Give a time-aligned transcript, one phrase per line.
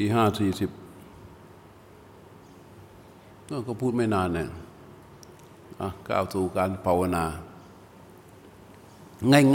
[0.00, 0.70] ตีห้าสี่สิบ
[3.66, 4.48] ก็พูดไม่นานเนี่ย
[6.08, 7.24] ก้าวสู่การภาวนา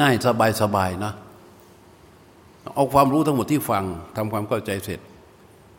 [0.01, 0.25] ง่ายๆ
[0.61, 1.13] สบายๆนะ
[2.73, 3.83] เอาความรู้ทั้งหมดที่ฟัง
[4.15, 4.99] ทำความเข้าใจเสร็จ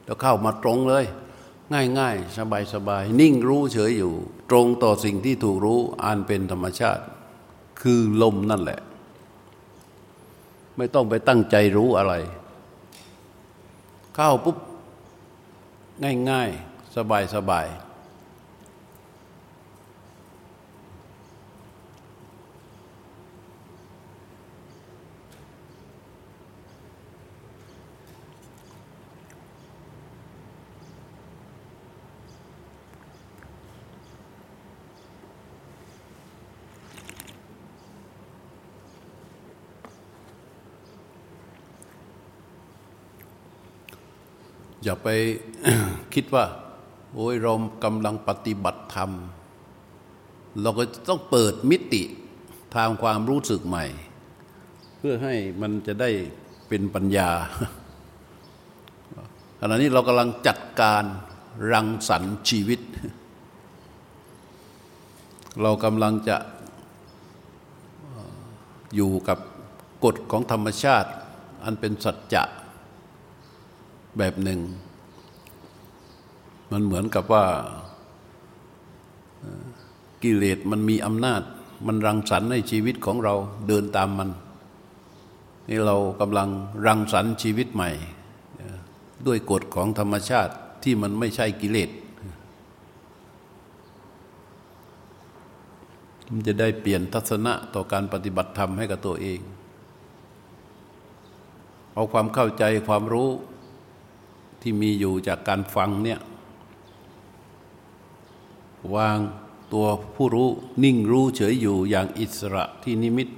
[0.05, 1.05] แล้วเข้ามาตรงเลย
[1.99, 2.37] ง่ายๆ
[2.75, 4.13] สบายๆ นิ่งรู้เฉยอยู่
[4.51, 7.03] ตรงต่อสิ่งที่ถูกรู้อ่านเป็นธรรมชาติ
[7.81, 8.81] คือลมนั่นแหละ
[10.77, 12.15] ไม่ต้องไปตั้งใจรู้อะไร
[14.15, 14.57] เข้าปุ๊บ
[16.31, 17.67] ง่ายๆ สบาย
[44.85, 45.09] อย่าไป
[46.15, 46.45] คิดว่า
[47.15, 47.53] โอ้ยเรา
[47.85, 49.11] กำลังปฏิบัติธรรม
[50.63, 52.03] เราก็ต้องเปิดมิติ
[52.75, 53.85] ทางความรู้สึกใหม่
[54.99, 56.11] เพื่อให้มันจะได้
[56.69, 57.31] เป็นปัญญา
[59.61, 61.05] ขณะนี้เรากำลังจัดการ
[61.73, 62.81] รังสรรค์ชีวิต
[65.63, 66.37] เรากำลังจะ
[68.95, 69.39] อยู่กับ
[70.05, 71.11] กฎของธรรมชาติ
[71.65, 72.43] อันเป็นสัจจะ
[74.19, 74.61] แบบหนึ่ง
[76.73, 77.45] มันเหมือนกับว่า
[80.23, 81.43] กิเลสมันมีอำนาจ
[81.87, 83.35] มันรังสรรค์ให้ชีวิตของเรา
[83.69, 84.31] เดินตามมัน
[85.69, 86.49] นี่เรากำลัง
[86.87, 87.91] รังสรรค์ชีวิตใหม่
[89.27, 91.91] ด้วยกฎของธรรมชาติที่มันไม่ใช่กิเลส
[96.31, 99.41] มันจะได้เปลี่ยนทัศนะต่อการปฏิบัติธรรมให้กับตัวเอง
[101.95, 103.29] เอาความเข้าใจความรู้
[104.67, 106.21] ที่มีอยู่จากการฟังเนี่ย
[108.95, 109.19] วาง
[109.73, 110.49] ตัวผู้รู้
[110.85, 113.29] นิ่งรู้เฉยอยู่อย่างอิสระที่นิมิต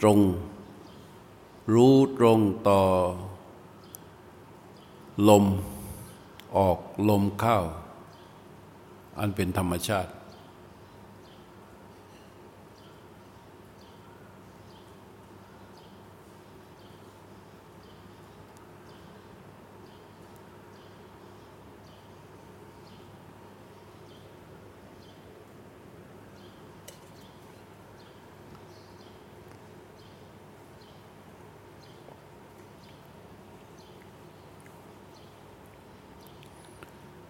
[0.00, 0.18] ตรง
[1.72, 2.80] รู้ตรงต่อ
[5.28, 5.44] ลม
[6.56, 6.78] ออก
[7.08, 7.58] ลมเข้า
[9.18, 10.10] อันเป็นธรรมชาติ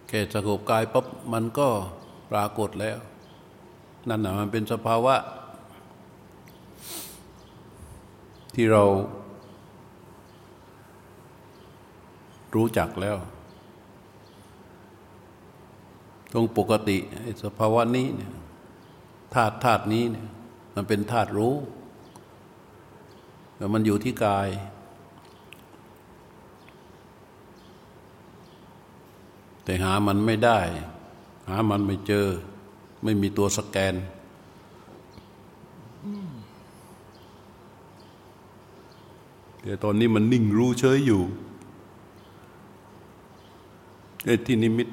[0.07, 1.67] แค่สงบกายปั๊บมันก็
[2.31, 2.97] ปรากฏแล้ว
[4.09, 5.15] นั่นนะมันเป็นสภาวะ
[8.55, 8.83] ที่เรา
[12.55, 13.17] รู้จักแล้ว
[16.33, 16.97] ตรงปกติ
[17.43, 18.31] สภาวะนี้เนี่ย
[19.33, 20.27] ธาตุธาตุนี้เนี่ย
[20.75, 21.55] มันเป็นธาตุรู้
[23.55, 24.47] แต่มันอยู่ที่กาย
[29.67, 30.59] แต่หามันไม่ได้
[31.49, 32.27] หามันไม่เจอ
[33.03, 33.95] ไม่มีตัวสแกน
[39.61, 41.21] แต่ตอนนี้มันนิ่งรู้เฉยอยู่
[44.25, 44.87] ไอ้ที่นิมิต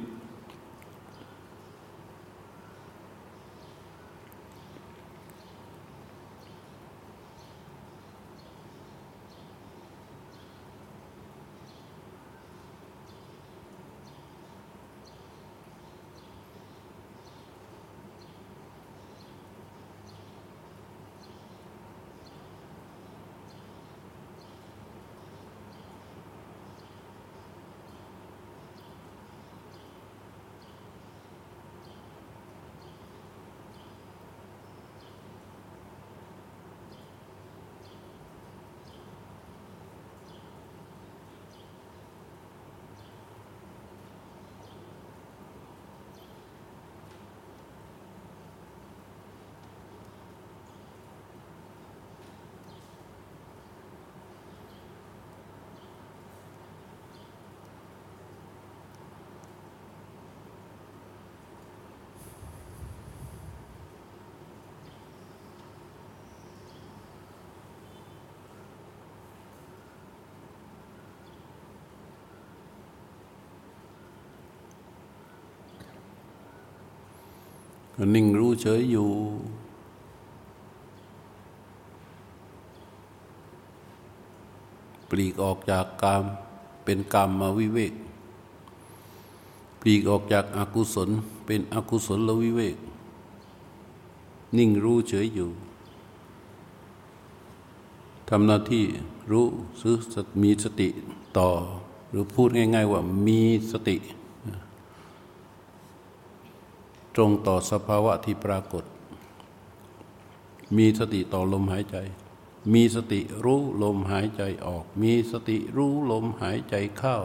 [78.15, 79.09] นิ่งรู้เฉยอยู่
[85.09, 86.25] ปลีกออกจากกาม
[86.85, 87.93] เป็นกรรมมาวิเวก
[89.81, 91.11] ปลีกออกจากอากุศล
[91.47, 92.77] เป็นอกุศลลวิเวก
[94.57, 95.51] นิ่งรู้เฉยอยู่
[98.29, 98.85] ทำหน้าที่
[99.31, 99.47] รู้
[99.81, 99.97] ซื้อ
[100.43, 100.89] มีสติ
[101.39, 101.49] ต่อ
[102.11, 103.41] หรือพูดง่าย ๆ ว่ามี
[103.73, 103.97] สติ
[107.15, 108.85] ตรงต่อสภาวะที่ปรากฏ
[110.77, 111.97] มีสติต่อลมหายใจ
[112.73, 117.19] มีสติรู้ลมหายใจออก มีสติรู้ลมหายใจเข้า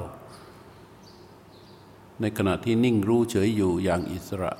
[2.19, 4.53] ในขณะที่นิ่งรู้เฉยอยู่อย่างอิสระ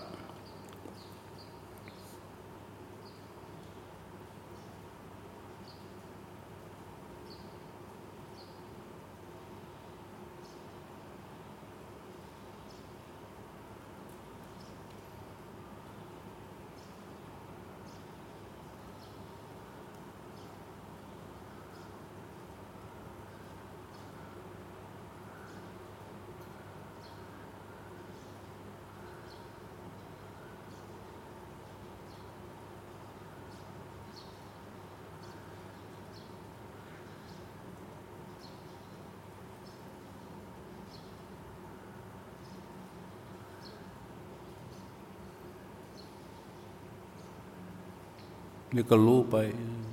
[48.76, 49.36] นี่ก็รู้ไป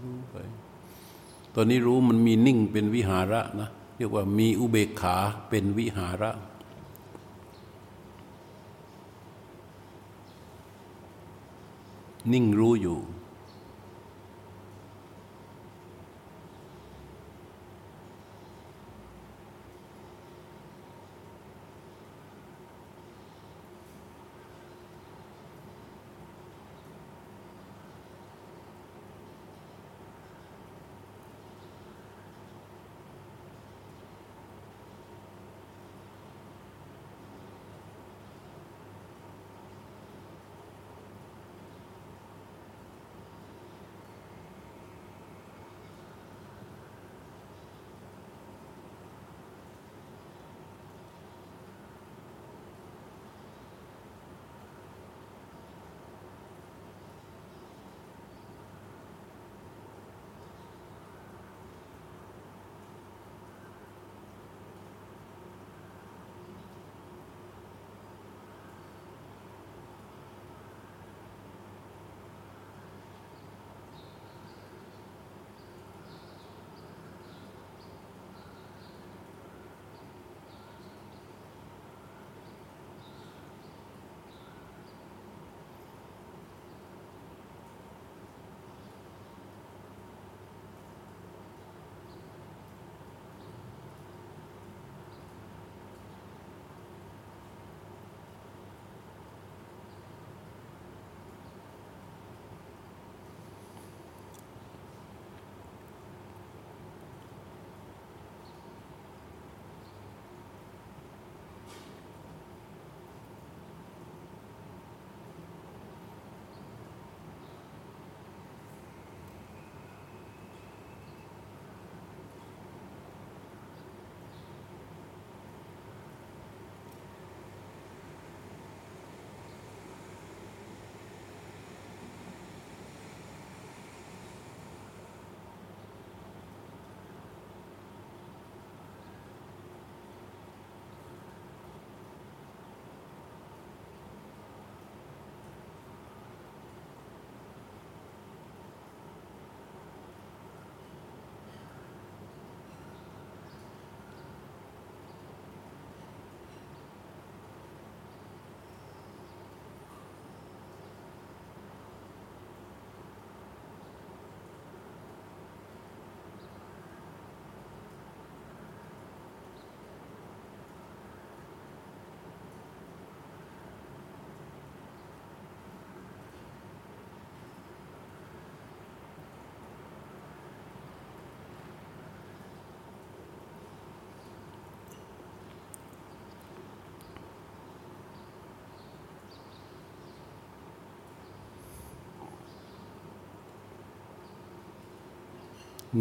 [0.04, 0.36] รู้ไป
[1.54, 5.16] ตอนนี้รู้มันมีนิ่งเป็นวิหาระนะเรียกว่ามีอุเบกขา
[5.48, 6.30] เป็นวิหาระ
[12.32, 12.98] นิ่งรู้อยู่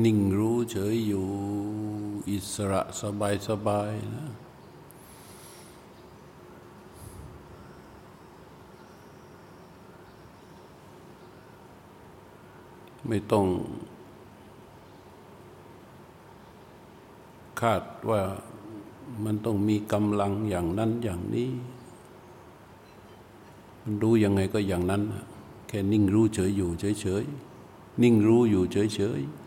[0.04, 1.28] นิ่งรู้เฉยอยู่
[2.30, 4.26] อิสระสบายสบายนะ
[13.08, 13.46] ไม่ต้อง
[17.62, 18.22] คาดว่า
[19.24, 21.50] มันต้องมีกำลังอย่างนั้นอย่างนี้
[23.82, 25.02] มันรู้ยังไงก็อย่างนั้น
[25.68, 29.45] แค่นิ่งรู้เฉยอยู่เฉยเฉยๆนิ่งรู้อยู่เฉยเฉยๆ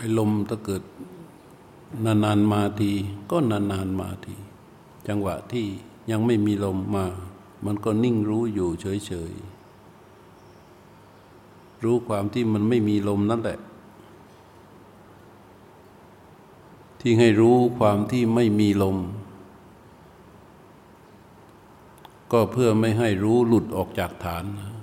[0.00, 0.82] ไอ้ลมถ้าเกิด
[2.04, 2.92] นานๆมาที
[3.30, 4.34] ก็นานๆมาที
[5.08, 5.66] จังหวะที่
[6.10, 7.06] ยังไม่มีลมมา
[7.64, 13.58] มันก็นิ่งรู้อยู่เฉยๆ รู้ความที่มันไม่มีลมนั่นแหละ
[17.00, 18.96] ที่ให้รู้ความที่ไม่มีลม
[22.32, 24.79] ก็เพื่อไม่ให้รู้หลุดออกจากฐานนะ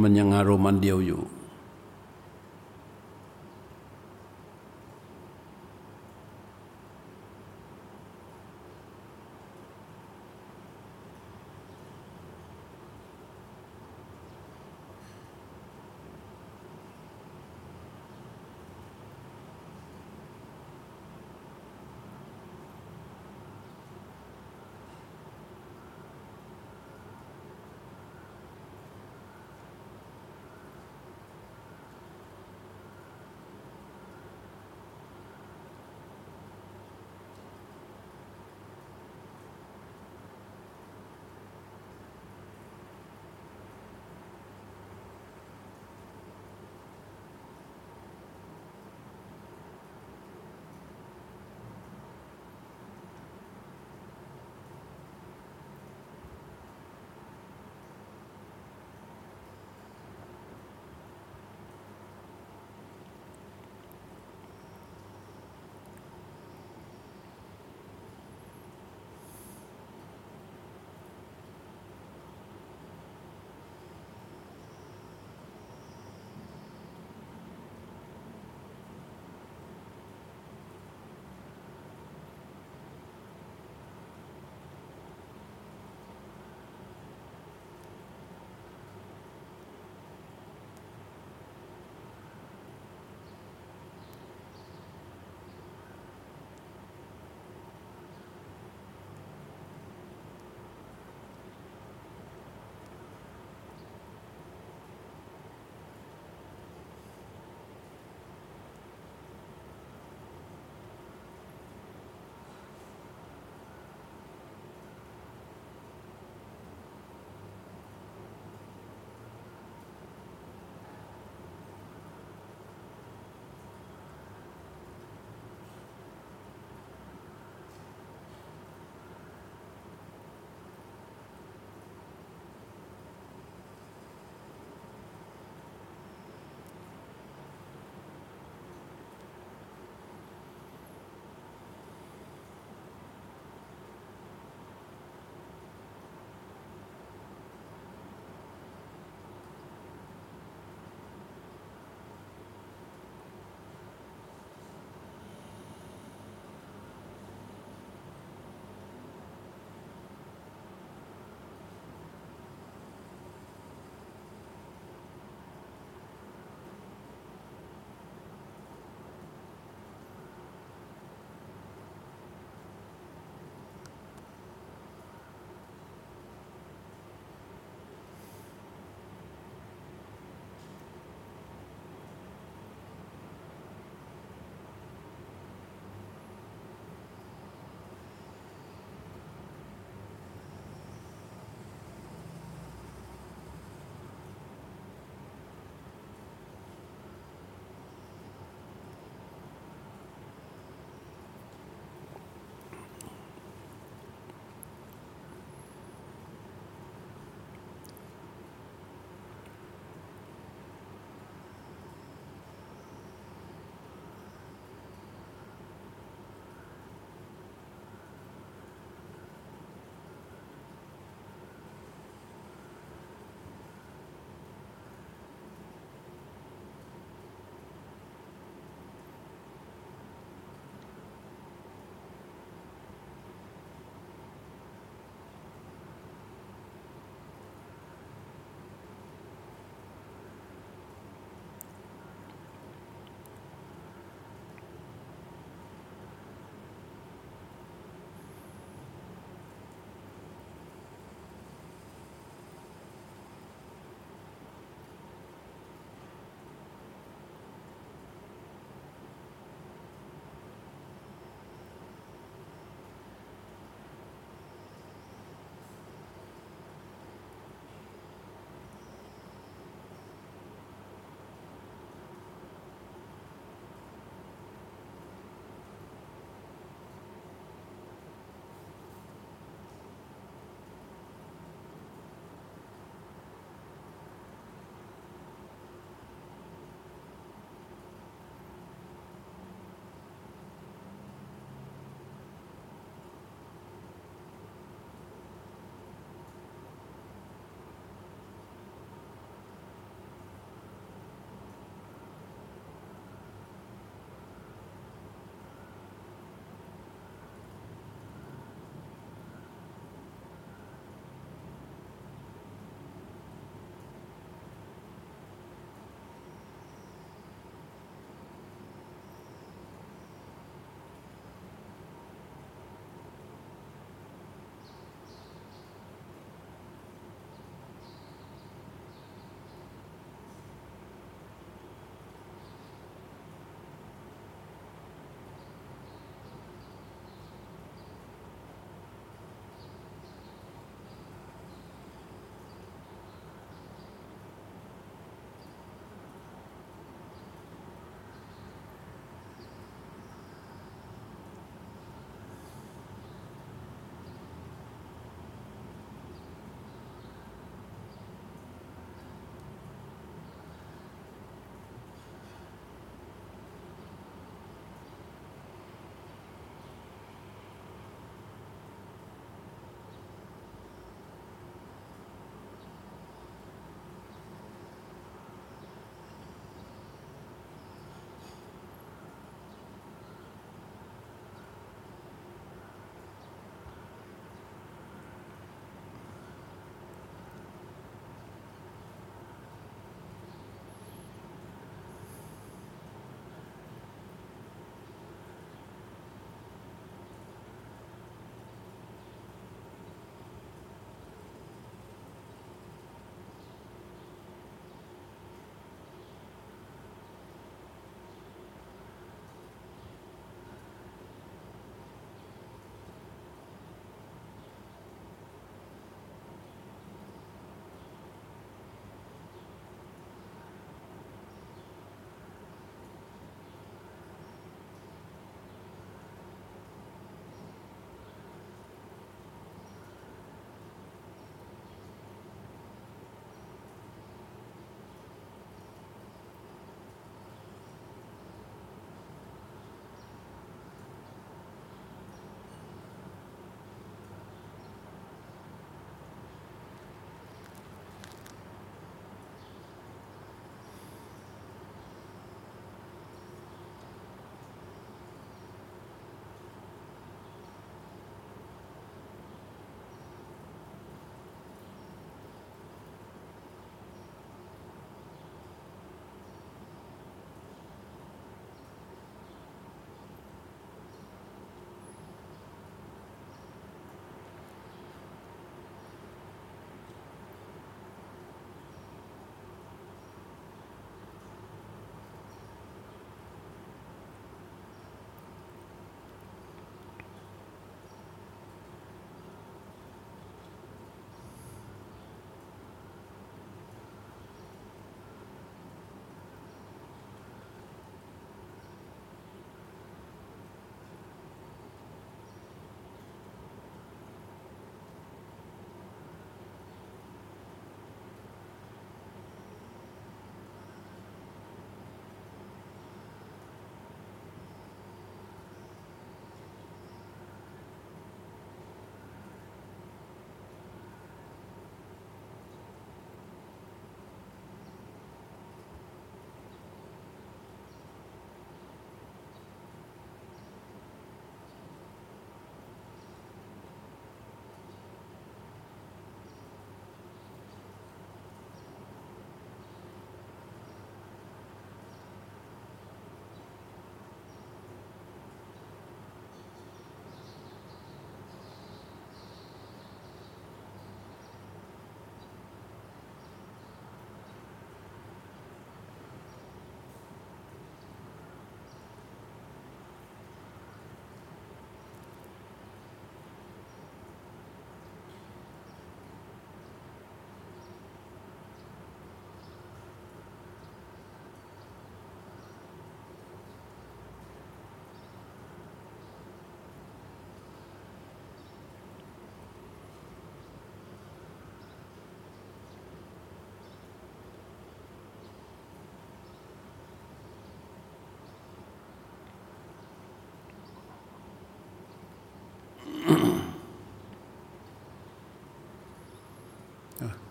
[0.00, 1.20] มันยังอารมณ์อันเดียวอยู่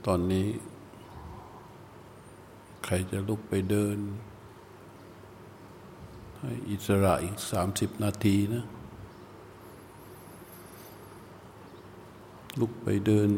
[0.06, 0.48] ตอนนี้
[2.86, 3.98] ใครจะลุกไปเดิน
[6.40, 8.66] ให้อิสระอีกสามสิบนาทีนะ
[12.60, 13.30] ลุกไปเดิน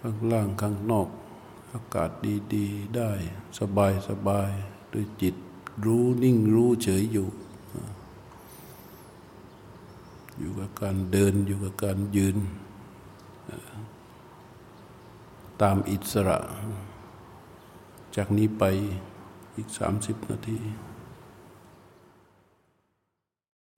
[0.00, 1.08] ข้างล่างข้างนอก
[1.72, 2.10] อากาศ
[2.54, 3.10] ดีๆ ได้
[3.58, 4.50] สบายสบาย
[4.92, 5.34] ด้วยจิต
[5.84, 7.28] รู้นิ่งรู้เฉยอยู่
[10.38, 12.36] อยู่กับการเดินอยู่กับการยืน
[15.62, 16.38] ตามอิสระ
[18.16, 18.64] จากนี้ไป
[19.56, 20.58] อีกสามสิบนาที